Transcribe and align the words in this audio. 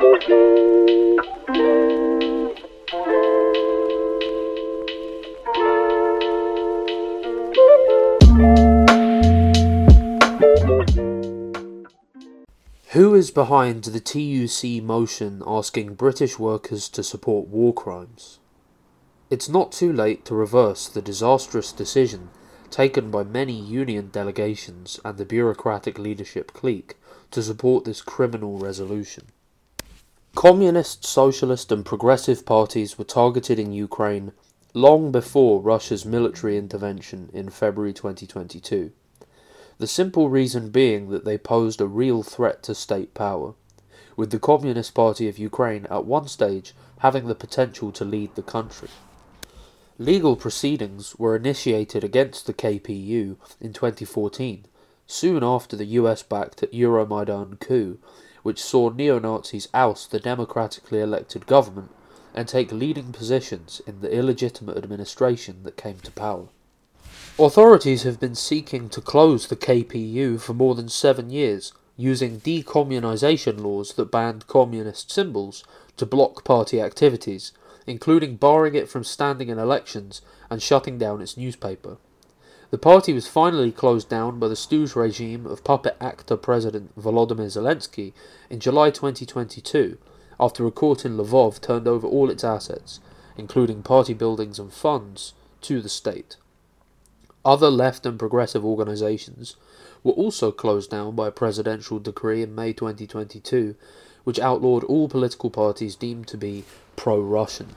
Who 0.00 0.06
is 13.14 13.30
behind 13.30 13.84
the 13.84 14.00
TUC 14.00 14.82
motion 14.82 15.42
asking 15.46 15.96
British 15.96 16.38
workers 16.38 16.88
to 16.88 17.02
support 17.02 17.48
war 17.48 17.74
crimes? 17.74 18.38
It's 19.28 19.50
not 19.50 19.70
too 19.70 19.92
late 19.92 20.24
to 20.24 20.34
reverse 20.34 20.88
the 20.88 21.02
disastrous 21.02 21.72
decision 21.72 22.30
taken 22.70 23.10
by 23.10 23.24
many 23.24 23.52
union 23.52 24.08
delegations 24.10 24.98
and 25.04 25.18
the 25.18 25.26
bureaucratic 25.26 25.98
leadership 25.98 26.54
clique 26.54 26.96
to 27.32 27.42
support 27.42 27.84
this 27.84 28.00
criminal 28.00 28.56
resolution. 28.56 29.26
Communist, 30.34 31.04
socialist, 31.04 31.72
and 31.72 31.84
progressive 31.84 32.46
parties 32.46 32.96
were 32.96 33.04
targeted 33.04 33.58
in 33.58 33.72
Ukraine 33.72 34.32
long 34.72 35.10
before 35.10 35.60
Russia's 35.60 36.04
military 36.06 36.56
intervention 36.56 37.28
in 37.32 37.50
February 37.50 37.92
2022. 37.92 38.92
The 39.78 39.86
simple 39.88 40.28
reason 40.28 40.70
being 40.70 41.10
that 41.10 41.24
they 41.24 41.36
posed 41.36 41.80
a 41.80 41.86
real 41.86 42.22
threat 42.22 42.62
to 42.62 42.76
state 42.76 43.12
power, 43.12 43.54
with 44.16 44.30
the 44.30 44.38
Communist 44.38 44.94
Party 44.94 45.28
of 45.28 45.38
Ukraine 45.38 45.86
at 45.90 46.04
one 46.04 46.28
stage 46.28 46.74
having 47.00 47.26
the 47.26 47.34
potential 47.34 47.90
to 47.90 48.04
lead 48.04 48.34
the 48.36 48.42
country. 48.42 48.88
Legal 49.98 50.36
proceedings 50.36 51.16
were 51.16 51.34
initiated 51.34 52.04
against 52.04 52.46
the 52.46 52.54
KPU 52.54 53.36
in 53.60 53.72
2014, 53.72 54.64
soon 55.06 55.42
after 55.42 55.76
the 55.76 55.86
US 55.86 56.22
backed 56.22 56.62
Euromaidan 56.72 57.58
coup, 57.58 57.98
which 58.42 58.62
saw 58.62 58.90
neo 58.90 59.18
Nazis 59.18 59.68
oust 59.74 60.10
the 60.10 60.20
democratically 60.20 61.00
elected 61.00 61.46
government 61.46 61.90
and 62.34 62.46
take 62.46 62.72
leading 62.72 63.12
positions 63.12 63.80
in 63.86 64.00
the 64.00 64.12
illegitimate 64.12 64.76
administration 64.76 65.62
that 65.64 65.76
came 65.76 65.98
to 66.00 66.10
power. 66.12 66.48
Authorities 67.38 68.02
have 68.02 68.20
been 68.20 68.34
seeking 68.34 68.88
to 68.90 69.00
close 69.00 69.46
the 69.46 69.56
KPU 69.56 70.40
for 70.40 70.52
more 70.52 70.74
than 70.74 70.88
seven 70.88 71.30
years, 71.30 71.72
using 71.96 72.40
decommunization 72.40 73.60
laws 73.60 73.94
that 73.94 74.10
banned 74.10 74.46
communist 74.46 75.10
symbols 75.10 75.64
to 75.96 76.06
block 76.06 76.44
party 76.44 76.80
activities, 76.80 77.52
including 77.86 78.36
barring 78.36 78.74
it 78.74 78.88
from 78.88 79.04
standing 79.04 79.48
in 79.48 79.58
elections 79.58 80.22
and 80.48 80.62
shutting 80.62 80.98
down 80.98 81.20
its 81.20 81.36
newspaper. 81.36 81.98
The 82.70 82.78
party 82.78 83.12
was 83.12 83.26
finally 83.26 83.72
closed 83.72 84.08
down 84.08 84.38
by 84.38 84.46
the 84.46 84.54
stooge 84.54 84.94
regime 84.94 85.44
of 85.44 85.64
puppet 85.64 85.96
actor 86.00 86.36
President 86.36 86.96
Volodymyr 86.96 87.46
Zelensky 87.46 88.12
in 88.48 88.60
July 88.60 88.90
2022, 88.90 89.98
after 90.38 90.64
a 90.64 90.70
court 90.70 91.04
in 91.04 91.16
Lvov 91.16 91.60
turned 91.60 91.88
over 91.88 92.06
all 92.06 92.30
its 92.30 92.44
assets, 92.44 93.00
including 93.36 93.82
party 93.82 94.14
buildings 94.14 94.60
and 94.60 94.72
funds, 94.72 95.32
to 95.62 95.80
the 95.80 95.88
state. 95.88 96.36
Other 97.44 97.70
left 97.70 98.06
and 98.06 98.16
progressive 98.16 98.64
organisations 98.64 99.56
were 100.04 100.12
also 100.12 100.52
closed 100.52 100.90
down 100.90 101.16
by 101.16 101.26
a 101.26 101.32
presidential 101.32 101.98
decree 101.98 102.40
in 102.40 102.54
May 102.54 102.72
2022, 102.72 103.74
which 104.22 104.38
outlawed 104.38 104.84
all 104.84 105.08
political 105.08 105.50
parties 105.50 105.96
deemed 105.96 106.28
to 106.28 106.36
be 106.36 106.62
pro 106.94 107.20
Russian. 107.20 107.74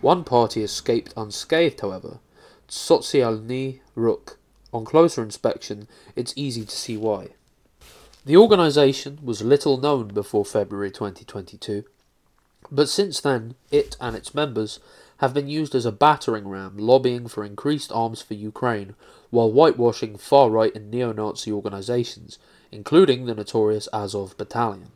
One 0.00 0.24
party 0.24 0.64
escaped 0.64 1.14
unscathed, 1.16 1.82
however 1.82 2.18
Sotsialny 2.68 3.80
Ruch. 3.96 4.36
On 4.72 4.84
closer 4.84 5.22
inspection, 5.22 5.86
it's 6.16 6.32
easy 6.36 6.64
to 6.64 6.76
see 6.76 6.96
why. 6.96 7.28
The 8.26 8.36
organisation 8.36 9.18
was 9.22 9.42
little 9.42 9.76
known 9.76 10.08
before 10.08 10.44
February 10.44 10.90
2022, 10.90 11.84
but 12.70 12.88
since 12.88 13.20
then, 13.20 13.54
it 13.70 13.96
and 14.00 14.16
its 14.16 14.34
members 14.34 14.80
have 15.18 15.34
been 15.34 15.48
used 15.48 15.74
as 15.74 15.86
a 15.86 15.92
battering 15.92 16.48
ram 16.48 16.76
lobbying 16.76 17.28
for 17.28 17.44
increased 17.44 17.92
arms 17.92 18.22
for 18.22 18.34
Ukraine 18.34 18.94
while 19.30 19.50
whitewashing 19.50 20.16
far 20.16 20.50
right 20.50 20.74
and 20.74 20.90
neo 20.90 21.12
Nazi 21.12 21.52
organisations, 21.52 22.38
including 22.72 23.26
the 23.26 23.34
notorious 23.34 23.88
Azov 23.92 24.36
Battalion. 24.36 24.90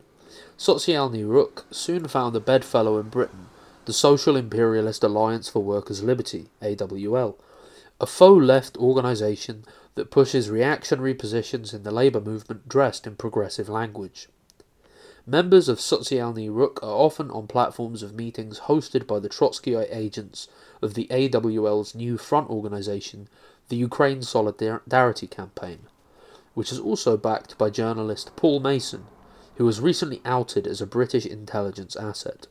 Sotsialny 0.56 1.22
Ruch 1.22 1.62
soon 1.70 2.08
found 2.08 2.34
a 2.34 2.40
bedfellow 2.40 2.98
in 2.98 3.10
Britain, 3.10 3.46
the 3.84 3.92
Social 3.92 4.36
Imperialist 4.36 5.04
Alliance 5.04 5.48
for 5.48 5.62
Workers' 5.62 6.02
Liberty, 6.02 6.48
AWL, 6.60 7.36
a 8.00 8.06
faux 8.06 8.44
left 8.44 8.76
organisation 8.76 9.64
that 9.97 10.10
pushes 10.10 10.50
reactionary 10.50 11.14
positions 11.14 11.75
in 11.75 11.82
the 11.82 11.91
labour 11.91 12.20
movement 12.20 12.69
dressed 12.69 13.06
in 13.06 13.16
progressive 13.16 13.69
language. 13.69 14.28
Members 15.26 15.69
of 15.69 15.78
Sotsialny 15.78 16.48
Ruch 16.48 16.78
are 16.82 16.97
often 17.06 17.31
on 17.31 17.48
platforms 17.48 18.03
of 18.03 18.14
meetings 18.14 18.60
hosted 18.60 19.06
by 19.06 19.19
the 19.19 19.28
Trotskyite 19.28 19.94
agents 19.94 20.48
of 20.81 20.94
the 20.94 21.06
AWL's 21.10 21.94
new 21.94 22.16
front 22.16 22.48
organisation, 22.48 23.28
the 23.69 23.76
Ukraine 23.76 24.22
Solidarity 24.22 25.26
Campaign, 25.26 25.81
which 26.54 26.72
is 26.72 26.78
also 26.78 27.16
backed 27.16 27.58
by 27.58 27.69
journalist 27.69 28.31
Paul 28.37 28.60
Mason, 28.60 29.04
who 29.56 29.66
was 29.66 29.81
recently 29.81 30.22
outed 30.25 30.66
as 30.66 30.81
a 30.81 30.87
British 30.87 31.26
intelligence 31.26 31.94
asset. 31.97 32.47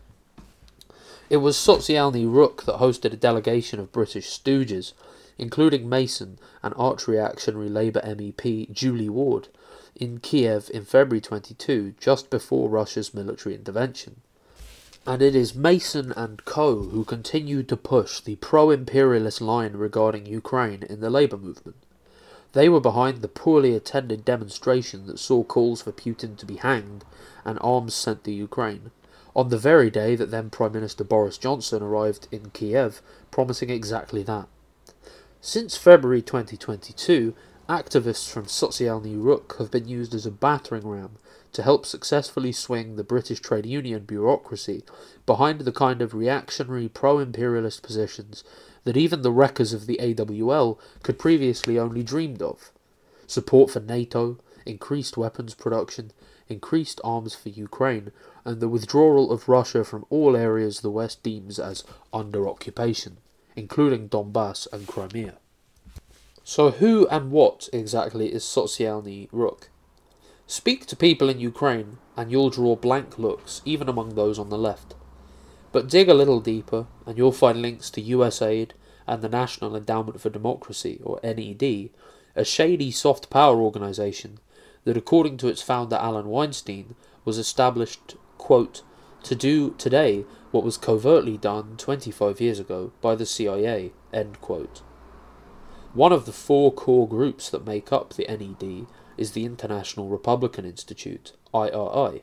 It 1.29 1.37
was 1.37 1.57
Sotsialny 1.57 2.25
Ruch 2.25 2.65
that 2.65 2.79
hosted 2.79 3.13
a 3.13 3.17
delegation 3.17 3.79
of 3.79 3.91
British 3.91 4.29
stooges, 4.29 4.93
including 5.37 5.87
Mason 5.87 6.39
and 6.63 6.73
arch 6.77 7.07
reactionary 7.07 7.69
Labour 7.69 8.01
MEP 8.01 8.71
Julie 8.71 9.09
Ward, 9.09 9.47
in 9.95 10.19
Kiev 10.19 10.69
in 10.73 10.85
February 10.85 11.21
22, 11.21 11.95
just 11.99 12.29
before 12.29 12.69
Russia's 12.69 13.13
military 13.13 13.55
intervention. 13.55 14.21
And 15.05 15.21
it 15.21 15.35
is 15.35 15.55
Mason 15.55 16.11
and 16.11 16.43
co. 16.45 16.83
who 16.83 17.03
continued 17.03 17.69
to 17.69 17.77
push 17.77 18.19
the 18.19 18.35
pro 18.35 18.69
imperialist 18.71 19.41
line 19.41 19.73
regarding 19.73 20.25
Ukraine 20.25 20.83
in 20.83 20.99
the 20.99 21.09
labour 21.09 21.37
movement. 21.37 21.77
They 22.53 22.69
were 22.69 22.81
behind 22.81 23.21
the 23.21 23.27
poorly 23.27 23.75
attended 23.75 24.25
demonstration 24.25 25.07
that 25.07 25.19
saw 25.19 25.43
calls 25.43 25.81
for 25.81 25.91
Putin 25.91 26.37
to 26.37 26.45
be 26.45 26.57
hanged 26.57 27.05
and 27.45 27.57
arms 27.61 27.93
sent 27.93 28.23
to 28.25 28.31
Ukraine, 28.31 28.91
on 29.35 29.49
the 29.49 29.57
very 29.57 29.89
day 29.89 30.15
that 30.15 30.31
then 30.31 30.49
Prime 30.49 30.73
Minister 30.73 31.03
Boris 31.03 31.37
Johnson 31.37 31.81
arrived 31.81 32.27
in 32.31 32.49
Kiev, 32.49 33.01
promising 33.31 33.69
exactly 33.69 34.23
that. 34.23 34.47
Since 35.39 35.77
February 35.77 36.23
2022, 36.23 37.35
Activists 37.69 38.27
from 38.27 38.47
Sotsialny 38.47 39.15
Ruch 39.15 39.59
have 39.59 39.69
been 39.69 39.87
used 39.87 40.15
as 40.15 40.25
a 40.25 40.31
battering 40.31 40.87
ram 40.87 41.17
to 41.53 41.61
help 41.61 41.85
successfully 41.85 42.51
swing 42.51 42.95
the 42.95 43.03
British 43.03 43.39
trade 43.39 43.67
union 43.67 44.03
bureaucracy 44.05 44.83
behind 45.27 45.61
the 45.61 45.71
kind 45.71 46.01
of 46.01 46.15
reactionary 46.15 46.89
pro 46.89 47.19
imperialist 47.19 47.83
positions 47.83 48.43
that 48.83 48.97
even 48.97 49.21
the 49.21 49.31
wreckers 49.31 49.73
of 49.73 49.85
the 49.85 49.99
AWL 49.99 50.79
could 51.03 51.19
previously 51.19 51.77
only 51.77 52.01
dreamed 52.01 52.41
of. 52.41 52.71
Support 53.27 53.69
for 53.69 53.79
NATO, 53.79 54.39
increased 54.65 55.17
weapons 55.17 55.53
production, 55.53 56.13
increased 56.49 56.99
arms 57.03 57.35
for 57.35 57.49
Ukraine, 57.49 58.11
and 58.43 58.59
the 58.59 58.69
withdrawal 58.69 59.31
of 59.31 59.47
Russia 59.47 59.83
from 59.83 60.03
all 60.09 60.35
areas 60.35 60.81
the 60.81 60.89
West 60.89 61.21
deems 61.21 61.59
as 61.59 61.83
under 62.11 62.49
occupation, 62.49 63.17
including 63.57 64.07
Donbass 64.07 64.67
and 64.71 64.87
Crimea. 64.87 65.39
So, 66.43 66.69
who 66.71 67.07
and 67.07 67.31
what 67.31 67.67
exactly 67.73 68.31
is 68.31 68.43
Sotsialny 68.43 69.29
Ruch? 69.31 69.63
Speak 70.45 70.85
to 70.85 70.95
people 70.95 71.27
in 71.27 71.41
Ukraine, 71.41 71.97
and 72.15 72.31
you'll 72.31 72.51
draw 72.51 72.77
blank 72.77 73.19
looks, 73.19 73.61
even 73.65 73.89
among 73.89 74.15
those 74.15 74.39
on 74.39 74.49
the 74.49 74.57
left. 74.57 74.93
But 75.73 75.89
dig 75.89 76.07
a 76.07 76.13
little 76.13 76.39
deeper, 76.39 76.85
and 77.05 77.17
you'll 77.17 77.33
find 77.33 77.61
links 77.61 77.89
to 77.89 78.01
USAID 78.01 78.71
and 79.07 79.21
the 79.21 79.27
National 79.27 79.75
Endowment 79.75 80.21
for 80.21 80.29
Democracy, 80.29 81.01
or 81.03 81.19
NED, 81.23 81.89
a 82.35 82.45
shady 82.45 82.91
soft 82.91 83.29
power 83.29 83.59
organisation 83.59 84.39
that, 84.85 84.95
according 84.95 85.35
to 85.37 85.47
its 85.47 85.61
founder 85.61 85.97
Allen 85.97 86.27
Weinstein, 86.27 86.95
was 87.25 87.37
established, 87.37 88.15
quote, 88.37 88.83
to 89.23 89.35
do 89.35 89.71
today 89.77 90.25
what 90.51 90.63
was 90.63 90.77
covertly 90.77 91.37
done 91.37 91.75
25 91.77 92.39
years 92.39 92.59
ago 92.59 92.91
by 93.01 93.15
the 93.15 93.25
CIA. 93.25 93.91
One 95.93 96.11
of 96.13 96.25
the 96.25 96.31
four 96.31 96.71
core 96.71 97.07
groups 97.07 97.49
that 97.49 97.65
make 97.65 97.91
up 97.91 98.13
the 98.13 98.25
NED 98.27 98.87
is 99.17 99.31
the 99.31 99.45
International 99.45 100.07
Republican 100.07 100.65
Institute, 100.65 101.33
IRI, 101.53 102.21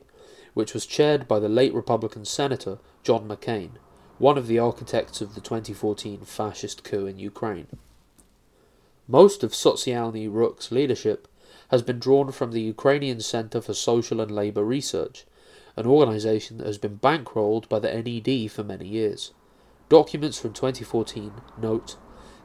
which 0.53 0.73
was 0.73 0.85
chaired 0.85 1.27
by 1.27 1.39
the 1.39 1.49
late 1.49 1.73
Republican 1.73 2.25
Senator 2.25 2.79
John 3.03 3.27
McCain, 3.27 3.71
one 4.17 4.37
of 4.37 4.47
the 4.47 4.59
architects 4.59 5.21
of 5.21 5.35
the 5.35 5.41
2014 5.41 6.21
fascist 6.21 6.83
coup 6.83 7.05
in 7.05 7.19
Ukraine. 7.19 7.67
Most 9.07 9.43
of 9.43 9.51
Sotsialny 9.53 10.27
Ruch's 10.27 10.71
leadership 10.71 11.27
has 11.69 11.81
been 11.81 11.99
drawn 11.99 12.31
from 12.31 12.51
the 12.51 12.61
Ukrainian 12.61 13.19
Center 13.19 13.61
for 13.61 13.73
Social 13.73 14.21
and 14.21 14.31
Labor 14.31 14.63
Research, 14.63 15.25
an 15.75 15.85
organization 15.85 16.57
that 16.57 16.67
has 16.67 16.77
been 16.77 16.99
bankrolled 16.99 17.67
by 17.67 17.79
the 17.79 17.91
NED 17.91 18.51
for 18.51 18.63
many 18.63 18.87
years. 18.87 19.31
Documents 19.89 20.39
from 20.39 20.53
2014 20.53 21.33
note 21.61 21.97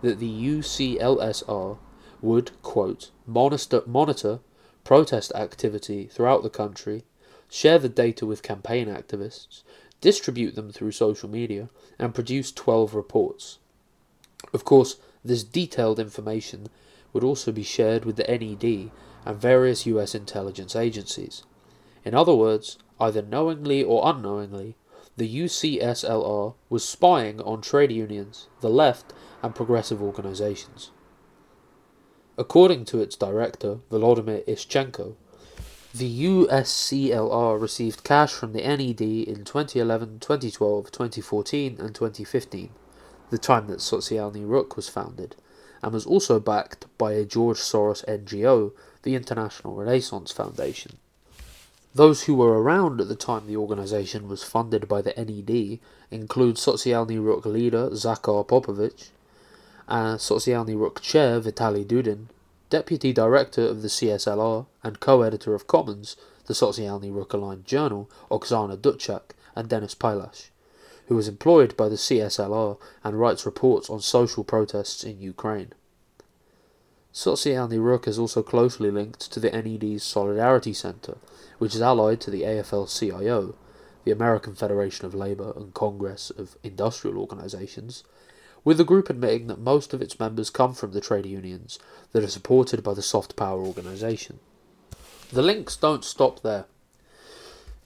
that 0.02 0.18
the 0.18 0.30
UCLSR 0.30 1.78
would, 2.20 2.62
quote, 2.62 3.10
monitor, 3.26 3.82
monitor 3.86 4.40
protest 4.84 5.32
activity 5.34 6.06
throughout 6.06 6.42
the 6.42 6.50
country 6.50 7.04
share 7.48 7.78
the 7.78 7.88
data 7.88 8.24
with 8.24 8.42
campaign 8.42 8.86
activists, 8.86 9.62
distribute 10.00 10.54
them 10.54 10.70
through 10.70 10.92
social 10.92 11.28
media, 11.28 11.68
and 11.98 12.14
produce 12.14 12.52
12 12.52 12.94
reports. 12.94 13.58
Of 14.52 14.64
course, 14.64 14.96
this 15.24 15.44
detailed 15.44 15.98
information 15.98 16.68
would 17.12 17.24
also 17.24 17.52
be 17.52 17.62
shared 17.62 18.04
with 18.04 18.16
the 18.16 18.24
NED 18.24 18.90
and 19.26 19.36
various 19.36 19.84
US 19.86 20.14
intelligence 20.14 20.76
agencies. 20.76 21.42
In 22.04 22.14
other 22.14 22.34
words, 22.34 22.78
either 22.98 23.22
knowingly 23.22 23.82
or 23.82 24.02
unknowingly, 24.04 24.76
the 25.16 25.44
UCSLR 25.44 26.54
was 26.68 26.84
spying 26.84 27.40
on 27.42 27.60
trade 27.60 27.92
unions, 27.92 28.48
the 28.60 28.70
left, 28.70 29.12
and 29.42 29.54
progressive 29.54 30.02
organizations. 30.02 30.90
According 32.38 32.86
to 32.86 33.00
its 33.00 33.16
director, 33.16 33.80
Volodymyr 33.90 34.46
Ishchenko, 34.46 35.16
the 35.92 36.24
USCLR 36.24 37.60
received 37.60 38.04
cash 38.04 38.32
from 38.32 38.52
the 38.52 38.62
NED 38.62 39.00
in 39.00 39.44
2011, 39.44 40.20
2012, 40.20 40.90
2014, 40.90 41.76
and 41.80 41.94
2015, 41.94 42.70
the 43.30 43.38
time 43.38 43.66
that 43.66 43.80
Socialny 43.80 44.46
Ruch 44.46 44.76
was 44.76 44.88
founded, 44.88 45.36
and 45.82 45.92
was 45.92 46.06
also 46.06 46.40
backed 46.40 46.86
by 46.96 47.12
a 47.12 47.24
George 47.24 47.58
Soros 47.58 48.04
NGO, 48.06 48.72
the 49.02 49.14
International 49.14 49.74
Renaissance 49.74 50.30
Foundation. 50.30 50.98
Those 51.92 52.22
who 52.22 52.36
were 52.36 52.62
around 52.62 53.00
at 53.00 53.08
the 53.08 53.16
time 53.16 53.48
the 53.48 53.56
organization 53.56 54.28
was 54.28 54.44
funded 54.44 54.86
by 54.86 55.02
the 55.02 55.12
NED 55.16 55.80
include 56.12 56.54
Socialny 56.54 57.18
Ruch 57.18 57.44
leader 57.44 57.90
Zakhar 57.90 58.46
Popovich, 58.46 59.08
and 59.88 60.20
Socialny 60.20 60.76
Ruch 60.76 61.00
chair 61.00 61.40
Vitaly 61.40 61.84
Dudin, 61.84 62.28
deputy 62.68 63.12
director 63.12 63.66
of 63.66 63.82
the 63.82 63.88
CSLR 63.88 64.66
and 64.84 65.00
co-editor 65.00 65.52
of 65.52 65.66
Commons, 65.66 66.16
the 66.46 66.54
Socialny 66.54 67.10
Ruch 67.10 67.32
aligned 67.32 67.64
journal, 67.64 68.08
Oksana 68.30 68.76
Dutchak, 68.76 69.34
and 69.56 69.68
Denis 69.68 69.96
Pilash, 69.96 70.50
who 71.08 71.16
was 71.16 71.26
employed 71.26 71.76
by 71.76 71.88
the 71.88 71.96
CSLR 71.96 72.78
and 73.02 73.18
writes 73.18 73.44
reports 73.44 73.90
on 73.90 74.00
social 74.00 74.44
protests 74.44 75.02
in 75.02 75.20
Ukraine. 75.20 75.72
Socialny 77.12 77.78
Ruch 77.78 78.06
is 78.06 78.20
also 78.20 78.42
closely 78.42 78.88
linked 78.88 79.32
to 79.32 79.40
the 79.40 79.50
NED's 79.50 80.04
Solidarity 80.04 80.72
Center, 80.72 81.18
which 81.58 81.74
is 81.74 81.82
allied 81.82 82.20
to 82.20 82.30
the 82.30 82.42
AFL-CIO, 82.42 83.56
the 84.04 84.12
American 84.12 84.54
Federation 84.54 85.06
of 85.06 85.14
Labor 85.14 85.52
and 85.56 85.74
Congress 85.74 86.30
of 86.30 86.56
Industrial 86.62 87.18
Organizations, 87.18 88.04
with 88.64 88.78
the 88.78 88.84
group 88.84 89.10
admitting 89.10 89.48
that 89.48 89.58
most 89.58 89.92
of 89.92 90.00
its 90.00 90.20
members 90.20 90.50
come 90.50 90.72
from 90.72 90.92
the 90.92 91.00
trade 91.00 91.26
unions 91.26 91.80
that 92.12 92.22
are 92.22 92.28
supported 92.28 92.82
by 92.84 92.94
the 92.94 93.02
soft 93.02 93.34
power 93.34 93.60
organization. 93.60 94.38
The 95.32 95.42
links 95.42 95.76
don't 95.76 96.04
stop 96.04 96.42
there. 96.42 96.66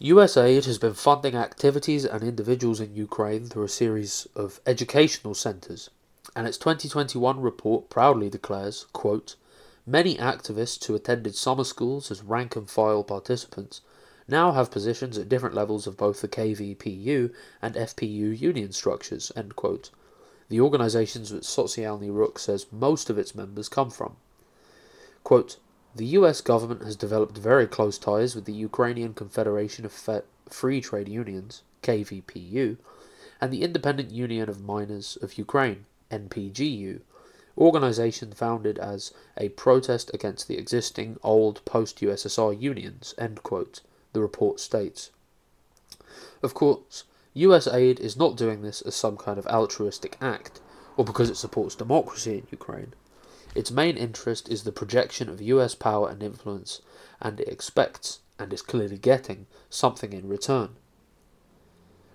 USAID 0.00 0.66
has 0.66 0.76
been 0.76 0.94
funding 0.94 1.34
activities 1.34 2.04
and 2.04 2.22
individuals 2.22 2.80
in 2.80 2.94
Ukraine 2.94 3.46
through 3.46 3.64
a 3.64 3.68
series 3.68 4.26
of 4.36 4.60
educational 4.66 5.34
centres, 5.34 5.88
and 6.34 6.46
its 6.46 6.58
2021 6.58 7.40
report 7.40 7.90
proudly 7.90 8.28
declares, 8.28 8.86
quote, 8.92 9.36
Many 9.86 10.16
activists 10.16 10.84
who 10.86 10.94
attended 10.94 11.34
summer 11.34 11.64
schools 11.64 12.10
as 12.10 12.22
rank 12.22 12.56
and 12.56 12.68
file 12.68 13.04
participants 13.04 13.80
now 14.26 14.52
have 14.52 14.70
positions 14.70 15.18
at 15.18 15.28
different 15.28 15.54
levels 15.54 15.86
of 15.86 15.96
both 15.96 16.20
the 16.20 16.28
KVPU 16.28 17.32
and 17.60 17.74
FPU 17.74 18.38
union 18.38 18.72
structures, 18.72 19.30
end 19.36 19.54
quote 19.56 19.90
the 20.48 20.60
organizations 20.60 21.32
which 21.32 21.44
Socialny 21.44 22.10
Ruch 22.10 22.38
says 22.38 22.66
most 22.70 23.08
of 23.08 23.18
its 23.18 23.34
members 23.34 23.68
come 23.68 23.90
from. 23.90 24.16
Quote, 25.22 25.56
the 25.96 26.06
US 26.18 26.40
government 26.40 26.82
has 26.84 26.96
developed 26.96 27.38
very 27.38 27.66
close 27.66 27.98
ties 27.98 28.34
with 28.34 28.44
the 28.44 28.52
Ukrainian 28.52 29.14
Confederation 29.14 29.84
of 29.84 29.92
Fe- 29.92 30.22
Free 30.48 30.80
Trade 30.80 31.08
Unions, 31.08 31.62
KVPU, 31.82 32.76
and 33.40 33.52
the 33.52 33.62
Independent 33.62 34.10
Union 34.10 34.48
of 34.48 34.62
Miners 34.62 35.16
of 35.22 35.38
Ukraine, 35.38 35.86
NPGU, 36.10 37.00
organization 37.56 38.32
founded 38.32 38.78
as 38.78 39.12
a 39.36 39.48
protest 39.50 40.10
against 40.12 40.48
the 40.48 40.58
existing 40.58 41.16
old 41.22 41.64
post-USSR 41.64 42.60
unions, 42.60 43.14
quote, 43.42 43.80
the 44.12 44.20
report 44.20 44.60
states. 44.60 45.10
Of 46.42 46.54
course, 46.54 47.04
US 47.34 47.66
aid 47.66 47.98
is 48.00 48.16
not 48.16 48.36
doing 48.36 48.62
this 48.62 48.80
as 48.82 48.94
some 48.94 49.16
kind 49.16 49.38
of 49.38 49.46
altruistic 49.46 50.16
act, 50.20 50.60
or 50.96 51.04
because 51.04 51.30
it 51.30 51.36
supports 51.36 51.74
democracy 51.74 52.38
in 52.38 52.46
Ukraine. 52.50 52.94
Its 53.54 53.70
main 53.70 53.96
interest 53.96 54.48
is 54.48 54.64
the 54.64 54.72
projection 54.72 55.28
of 55.28 55.40
US 55.40 55.74
power 55.74 56.08
and 56.08 56.22
influence, 56.22 56.80
and 57.20 57.40
it 57.40 57.48
expects, 57.48 58.20
and 58.38 58.52
is 58.52 58.62
clearly 58.62 58.98
getting, 58.98 59.46
something 59.70 60.12
in 60.12 60.28
return. 60.28 60.76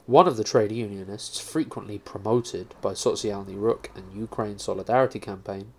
One 0.10 0.28
of 0.28 0.38
the 0.38 0.44
trade 0.44 0.72
unionists 0.72 1.40
frequently 1.40 2.00
promoted 2.00 2.74
by 2.82 2.94
Socialny 2.94 3.56
Ruch 3.56 3.96
and 3.96 4.12
Ukraine 4.12 4.58
Solidarity 4.58 5.20
Campaign 5.20 5.72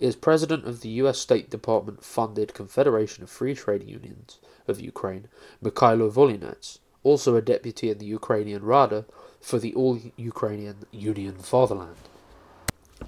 is 0.00 0.16
president 0.16 0.66
of 0.66 0.80
the 0.80 0.88
US 1.02 1.20
State 1.20 1.48
Department 1.48 2.02
funded 2.02 2.54
Confederation 2.54 3.22
of 3.22 3.30
Free 3.30 3.54
Trade 3.54 3.84
Unions 3.84 4.40
of 4.66 4.80
Ukraine, 4.80 5.28
Mikhailo 5.62 6.10
Volynets, 6.10 6.80
also 7.04 7.36
a 7.36 7.40
deputy 7.40 7.88
in 7.88 7.98
the 7.98 8.04
Ukrainian 8.04 8.64
Rada 8.64 9.04
for 9.40 9.60
the 9.60 9.72
All 9.74 10.00
Ukrainian 10.16 10.78
Union 10.90 11.36
Fatherland. 11.36 12.08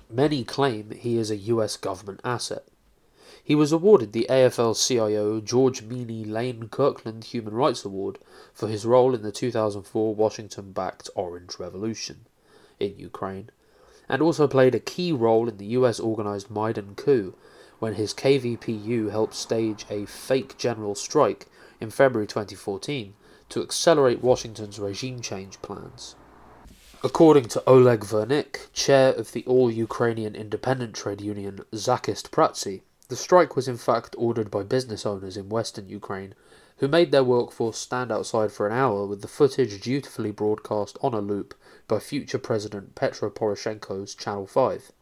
Many 0.09 0.45
claim 0.45 0.93
he 0.93 1.17
is 1.19 1.33
a 1.33 1.47
US 1.55 1.77
government 1.77 2.21
asset. 2.23 2.65
He 3.51 3.57
was 3.57 3.73
awarded 3.73 4.13
the 4.13 4.29
AFL 4.31 4.77
CIO 4.77 5.41
George 5.41 5.83
Meany 5.83 6.25
Lane 6.25 6.69
Kirkland 6.69 7.25
Human 7.25 7.53
Rights 7.53 7.85
Award 7.85 8.21
for 8.55 8.69
his 8.69 8.87
role 8.87 9.13
in 9.13 9.23
the 9.23 9.33
2004 9.33 10.15
Washington 10.15 10.71
backed 10.71 11.11
Orange 11.17 11.59
Revolution 11.59 12.27
in 12.79 12.97
Ukraine, 12.97 13.51
and 14.09 14.23
also 14.23 14.47
played 14.47 14.77
a 14.77 14.79
key 14.79 15.11
role 15.11 15.49
in 15.49 15.57
the 15.57 15.67
US 15.81 15.99
organized 15.99 16.49
Maidan 16.49 16.95
coup 16.95 17.35
when 17.81 17.95
his 17.95 18.15
KVPU 18.15 19.11
helped 19.11 19.35
stage 19.35 19.85
a 19.91 20.07
fake 20.07 20.57
general 20.57 20.95
strike 20.95 21.49
in 21.81 21.91
February 21.91 22.29
2014 22.29 23.15
to 23.49 23.63
accelerate 23.63 24.23
Washington's 24.23 24.79
regime 24.79 25.21
change 25.21 25.61
plans. 25.61 26.15
According 27.03 27.47
to 27.47 27.65
Oleg 27.67 28.05
Vernik, 28.05 28.73
chair 28.73 29.13
of 29.13 29.33
the 29.33 29.45
all 29.47 29.73
Ukrainian 29.73 30.37
independent 30.37 30.95
trade 30.95 31.21
union 31.21 31.63
Zakist 31.73 32.31
Pracy, 32.31 32.83
the 33.11 33.17
strike 33.17 33.57
was 33.57 33.67
in 33.67 33.77
fact 33.77 34.15
ordered 34.17 34.53
by 34.53 34.63
business 34.63 35.05
owners 35.05 35.37
in 35.37 35.49
western 35.49 35.89
Ukraine 35.89 36.33
who 36.77 36.87
made 36.87 37.11
their 37.11 37.25
workforce 37.25 37.77
stand 37.77 38.13
outside 38.13 38.53
for 38.53 38.69
an 38.69 38.73
hour 38.73 39.05
with 39.05 39.21
the 39.21 39.27
footage 39.27 39.81
dutifully 39.81 40.31
broadcast 40.31 40.97
on 41.03 41.13
a 41.13 41.21
loop 41.21 41.53
by 41.89 41.99
future 41.99 42.39
President 42.39 42.95
Petro 42.95 43.29
Poroshenko's 43.29 44.15
Channel 44.15 44.47
5. 44.47 44.93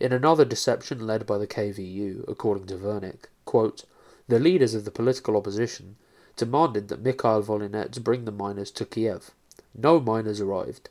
In 0.00 0.12
another 0.12 0.44
deception 0.44 1.06
led 1.06 1.24
by 1.24 1.38
the 1.38 1.46
KVU, 1.46 2.28
according 2.28 2.66
to 2.66 2.76
Vernik, 2.76 3.30
quote, 3.44 3.84
the 4.26 4.40
leaders 4.40 4.74
of 4.74 4.84
the 4.84 4.90
political 4.90 5.36
opposition 5.36 5.96
demanded 6.36 6.88
that 6.88 7.00
Mikhail 7.00 7.44
Volynets 7.44 8.02
bring 8.02 8.24
the 8.24 8.32
miners 8.32 8.72
to 8.72 8.84
Kiev. 8.84 9.30
No 9.72 10.00
miners 10.00 10.40
arrived. 10.40 10.88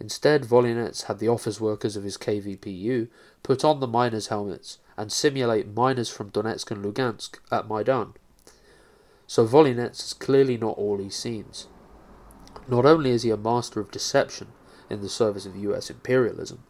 Instead, 0.00 0.44
Volynets 0.44 1.04
had 1.04 1.20
the 1.20 1.28
office 1.28 1.60
workers 1.60 1.94
of 1.96 2.02
his 2.02 2.18
KVPU 2.18 3.06
put 3.44 3.64
on 3.64 3.78
the 3.78 3.86
miners' 3.86 4.26
helmets 4.26 4.78
and 4.98 5.12
simulate 5.12 5.74
miners 5.74 6.10
from 6.10 6.30
Donetsk 6.30 6.72
and 6.72 6.84
Lugansk 6.84 7.38
at 7.52 7.68
Maidan. 7.68 8.14
So 9.28 9.46
Volynets 9.46 10.04
is 10.04 10.12
clearly 10.12 10.58
not 10.58 10.76
all 10.76 10.98
he 10.98 11.08
seems. 11.08 11.68
Not 12.66 12.84
only 12.84 13.10
is 13.10 13.22
he 13.22 13.30
a 13.30 13.36
master 13.36 13.78
of 13.78 13.92
deception 13.92 14.48
in 14.90 15.00
the 15.00 15.08
service 15.08 15.46
of 15.46 15.56
US 15.56 15.88
imperialism, 15.88 16.64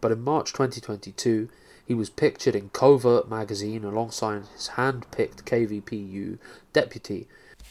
but 0.00 0.10
in 0.10 0.22
March 0.22 0.52
2022 0.52 1.50
he 1.86 1.92
was 1.92 2.08
pictured 2.08 2.56
in 2.56 2.70
Covert 2.70 3.28
magazine 3.28 3.84
alongside 3.84 4.44
his 4.54 4.68
hand 4.68 5.06
picked 5.10 5.44
KVPU 5.44 6.38
deputy 6.72 7.28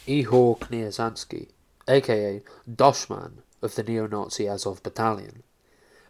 Ihor 0.08 0.60
Kniazansky, 0.60 1.48
aka 1.88 2.44
Doshman 2.70 3.40
of 3.64 3.74
the 3.76 3.84
neo 3.84 4.06
Nazi 4.06 4.48
Azov 4.48 4.84
Battalion. 4.84 5.42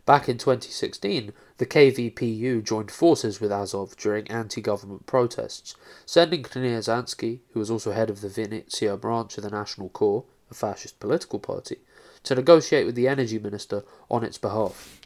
Back 0.05 0.27
in 0.27 0.38
2016, 0.38 1.31
the 1.60 1.65
KVPU 1.65 2.62
joined 2.62 2.91
forces 2.91 3.39
with 3.39 3.53
Azov 3.53 3.95
during 3.95 4.29
anti 4.29 4.60
government 4.60 5.05
protests, 5.05 5.75
sending 6.05 6.43
Kniazansky, 6.43 7.39
who 7.51 7.60
was 7.60 7.72
also 7.72 7.93
head 7.93 8.10
of 8.10 8.19
the 8.19 8.27
Vinnytsia 8.27 9.00
branch 9.00 9.38
of 9.38 9.45
the 9.45 9.50
National 9.50 9.88
Corps, 9.88 10.25
a 10.51 10.53
fascist 10.53 11.00
political 11.00 11.39
party, 11.39 11.77
to 12.24 12.36
negotiate 12.36 12.86
with 12.86 12.95
the 12.95 13.07
energy 13.07 13.39
minister 13.39 13.86
on 14.12 14.25
its 14.25 14.38
behalf. 14.38 15.00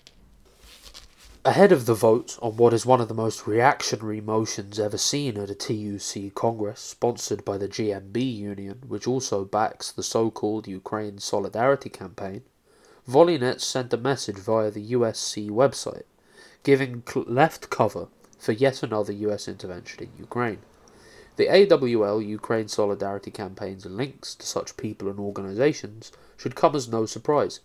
Ahead 1.45 1.71
of 1.71 1.85
the 1.85 1.93
vote 1.93 2.37
on 2.41 2.57
what 2.57 2.73
is 2.73 2.83
one 2.83 2.99
of 2.99 3.07
the 3.07 3.13
most 3.13 3.45
reactionary 3.45 4.19
motions 4.19 4.79
ever 4.79 4.97
seen 4.97 5.37
at 5.37 5.51
a 5.51 5.55
TUC 5.55 6.33
Congress, 6.33 6.81
sponsored 6.81 7.45
by 7.45 7.59
the 7.59 7.69
GMB 7.69 8.35
Union, 8.35 8.81
which 8.87 9.07
also 9.07 9.45
backs 9.45 9.91
the 9.91 10.01
so 10.01 10.31
called 10.31 10.67
Ukraine 10.67 11.19
Solidarity 11.19 11.89
Campaign, 11.89 12.41
Volynets 13.07 13.61
sent 13.61 13.93
a 13.93 13.97
message 13.97 14.35
via 14.35 14.69
the 14.69 14.91
USC 14.91 15.49
website, 15.49 16.03
giving 16.63 17.03
left 17.15 17.69
cover 17.69 18.09
for 18.37 18.51
yet 18.51 18.83
another 18.83 19.13
US 19.13 19.47
intervention 19.47 20.03
in 20.03 20.09
Ukraine. 20.19 20.59
The 21.37 21.47
AWL 21.47 22.21
Ukraine 22.21 22.67
Solidarity 22.67 23.31
campaigns 23.31 23.85
and 23.85 23.95
links 23.95 24.35
to 24.35 24.45
such 24.45 24.75
people 24.75 25.07
and 25.07 25.19
organisations 25.19 26.11
should 26.35 26.55
come 26.55 26.75
as 26.75 26.89
no 26.89 27.05
surprise. 27.05 27.61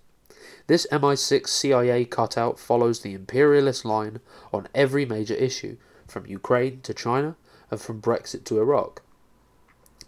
This 0.69 0.87
MI6 0.93 1.49
CIA 1.49 2.05
cutout 2.05 2.61
follows 2.61 3.01
the 3.01 3.13
imperialist 3.13 3.85
line 3.85 4.21
on 4.53 4.69
every 4.77 5.05
major 5.05 5.35
issue, 5.35 5.77
from 6.07 6.25
Ukraine 6.27 6.83
to 6.83 6.95
China 6.95 7.35
and 7.69 7.81
from 7.81 8.01
Brexit 8.01 8.45
to 8.45 8.61
Iraq. 8.61 9.03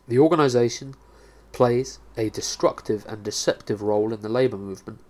The 0.06 0.20
organisation 0.20 0.94
plays 1.50 1.98
a 2.16 2.30
destructive 2.30 3.04
and 3.08 3.24
deceptive 3.24 3.82
role 3.82 4.12
in 4.12 4.20
the 4.20 4.28
labour 4.28 4.58
movement 4.58 5.00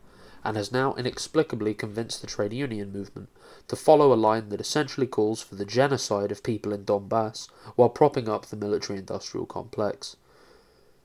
and 0.45 0.57
has 0.57 0.71
now 0.71 0.95
inexplicably 0.95 1.73
convinced 1.73 2.21
the 2.21 2.27
trade 2.27 2.53
union 2.53 2.93
movement 2.93 3.29
to 3.67 3.77
follow 3.77 4.13
a 4.13 4.15
line 4.15 4.51
that 4.51 4.61
essentially 4.61 5.07
calls 5.07 5.41
for 5.41 5.55
the 5.55 5.65
genocide 5.65 6.31
of 6.31 6.43
people 6.43 6.73
in 6.73 6.85
Donbass 6.85 7.49
while 7.77 7.89
propping 7.89 8.29
up 8.29 8.47
the 8.47 8.57
military 8.57 8.99
industrial 8.99 9.47
complex. 9.47 10.17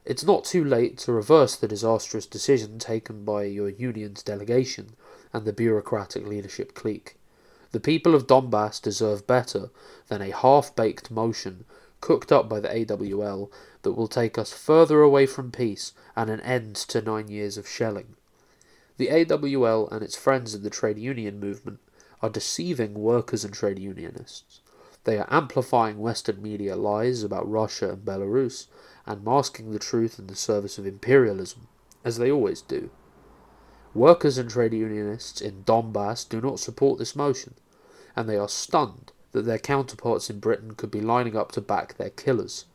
It's 0.05 0.25
not 0.25 0.43
too 0.43 0.63
late 0.63 0.97
to 0.99 1.13
reverse 1.13 1.55
the 1.55 1.67
disastrous 1.67 2.25
decision 2.25 2.79
taken 2.79 3.23
by 3.23 3.43
your 3.43 3.69
union's 3.69 4.23
delegation 4.23 4.95
and 5.31 5.45
the 5.45 5.53
bureaucratic 5.53 6.25
leadership 6.25 6.73
clique. 6.73 7.17
The 7.71 7.79
people 7.79 8.15
of 8.15 8.25
Donbass 8.25 8.81
deserve 8.81 9.27
better 9.27 9.69
than 10.07 10.21
a 10.21 10.31
half 10.31 10.75
baked 10.75 11.11
motion 11.11 11.65
cooked 12.01 12.31
up 12.31 12.49
by 12.49 12.59
the 12.59 12.85
AWL 12.85 13.51
that 13.83 13.91
will 13.91 14.07
take 14.07 14.37
us 14.37 14.51
further 14.51 15.01
away 15.01 15.25
from 15.25 15.51
peace 15.51 15.93
and 16.15 16.29
an 16.29 16.41
end 16.41 16.75
to 16.75 17.01
nine 17.01 17.27
years 17.27 17.57
of 17.57 17.67
shelling. 17.67 18.15
The 18.99 19.11
AWL 19.11 19.87
and 19.93 20.03
its 20.03 20.17
friends 20.17 20.53
in 20.53 20.61
the 20.61 20.69
trade 20.69 20.97
union 20.97 21.39
movement 21.39 21.79
are 22.21 22.29
deceiving 22.29 22.95
workers 22.95 23.45
and 23.45 23.53
trade 23.53 23.79
unionists. 23.79 24.59
They 25.05 25.17
are 25.17 25.27
amplifying 25.31 25.99
Western 25.99 26.41
media 26.41 26.75
lies 26.75 27.23
about 27.23 27.49
Russia 27.49 27.91
and 27.91 28.03
Belarus 28.03 28.67
and 29.05 29.23
masking 29.23 29.71
the 29.71 29.79
truth 29.79 30.19
in 30.19 30.27
the 30.27 30.35
service 30.35 30.77
of 30.77 30.85
imperialism, 30.85 31.69
as 32.03 32.17
they 32.17 32.29
always 32.29 32.61
do. 32.61 32.89
Workers 33.93 34.37
and 34.37 34.49
trade 34.49 34.73
unionists 34.73 35.39
in 35.39 35.63
Donbass 35.63 36.27
do 36.27 36.41
not 36.41 36.59
support 36.59 36.99
this 36.99 37.15
motion, 37.15 37.53
and 38.17 38.27
they 38.27 38.35
are 38.35 38.49
stunned 38.49 39.13
that 39.31 39.45
their 39.45 39.59
counterparts 39.59 40.29
in 40.29 40.41
Britain 40.41 40.73
could 40.73 40.91
be 40.91 40.99
lining 40.99 41.37
up 41.37 41.53
to 41.53 41.61
back 41.61 41.95
their 41.95 42.09
killers. 42.09 42.65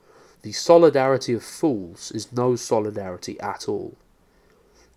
The 0.40 0.52
solidarity 0.52 1.34
of 1.34 1.42
fools 1.42 2.10
is 2.12 2.32
no 2.32 2.56
solidarity 2.56 3.38
at 3.40 3.68
all. 3.68 3.98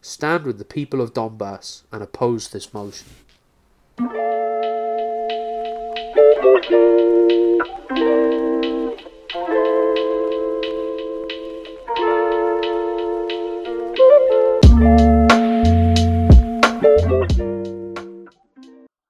Stand 0.02 0.46
with 0.46 0.58
the 0.58 0.66
people 0.66 1.02
of 1.02 1.14
Donbass 1.14 1.84
and 1.92 2.02
oppose 2.02 2.50
this 2.50 2.74
motion. 2.74 3.08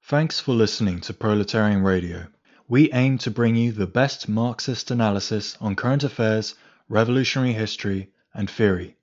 Thanks 0.02 0.40
for 0.40 0.54
listening 0.54 1.00
to 1.02 1.12
Proletarian 1.12 1.82
Radio. 1.82 2.28
We 2.66 2.90
aim 2.92 3.18
to 3.18 3.30
bring 3.30 3.56
you 3.56 3.72
the 3.72 3.86
best 3.86 4.26
Marxist 4.26 4.90
analysis 4.90 5.56
on 5.60 5.76
current 5.76 6.02
affairs, 6.02 6.54
revolutionary 6.88 7.52
history, 7.52 8.10
and 8.32 8.48
theory. 8.48 8.96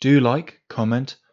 Do 0.00 0.18
like, 0.18 0.60
comment, 0.68 1.16